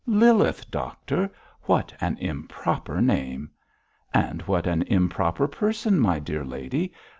[0.07, 1.29] 'Lilith, doctor!
[1.65, 3.51] what an improper name!'
[4.15, 6.91] 'And what an improper person, my dear lady.